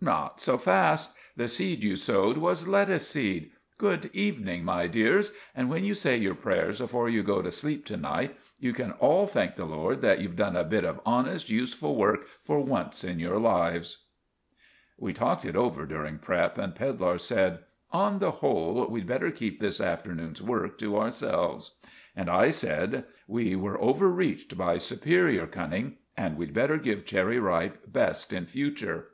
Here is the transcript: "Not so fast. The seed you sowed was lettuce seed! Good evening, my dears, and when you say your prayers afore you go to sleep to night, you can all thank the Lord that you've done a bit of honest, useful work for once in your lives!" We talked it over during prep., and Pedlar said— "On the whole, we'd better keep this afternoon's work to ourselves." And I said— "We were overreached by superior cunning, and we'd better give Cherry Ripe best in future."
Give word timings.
"Not 0.00 0.40
so 0.40 0.56
fast. 0.56 1.16
The 1.34 1.48
seed 1.48 1.82
you 1.82 1.96
sowed 1.96 2.36
was 2.38 2.68
lettuce 2.68 3.08
seed! 3.08 3.50
Good 3.76 4.08
evening, 4.12 4.64
my 4.64 4.86
dears, 4.86 5.32
and 5.52 5.68
when 5.68 5.82
you 5.82 5.94
say 5.94 6.16
your 6.16 6.36
prayers 6.36 6.80
afore 6.80 7.08
you 7.08 7.24
go 7.24 7.42
to 7.42 7.50
sleep 7.50 7.84
to 7.86 7.96
night, 7.96 8.36
you 8.60 8.72
can 8.72 8.92
all 8.92 9.26
thank 9.26 9.56
the 9.56 9.64
Lord 9.64 10.00
that 10.02 10.20
you've 10.20 10.36
done 10.36 10.54
a 10.54 10.62
bit 10.62 10.84
of 10.84 11.00
honest, 11.04 11.50
useful 11.50 11.96
work 11.96 12.28
for 12.44 12.60
once 12.60 13.02
in 13.02 13.18
your 13.18 13.40
lives!" 13.40 14.04
We 14.96 15.12
talked 15.12 15.44
it 15.44 15.56
over 15.56 15.84
during 15.86 16.18
prep., 16.20 16.56
and 16.56 16.72
Pedlar 16.72 17.18
said— 17.18 17.58
"On 17.90 18.20
the 18.20 18.30
whole, 18.30 18.86
we'd 18.88 19.08
better 19.08 19.32
keep 19.32 19.58
this 19.58 19.80
afternoon's 19.80 20.40
work 20.40 20.78
to 20.78 20.98
ourselves." 21.00 21.72
And 22.14 22.30
I 22.30 22.50
said— 22.50 23.06
"We 23.26 23.56
were 23.56 23.82
overreached 23.82 24.56
by 24.56 24.78
superior 24.78 25.48
cunning, 25.48 25.96
and 26.16 26.36
we'd 26.36 26.54
better 26.54 26.76
give 26.78 27.04
Cherry 27.04 27.40
Ripe 27.40 27.90
best 27.92 28.32
in 28.32 28.46
future." 28.46 29.08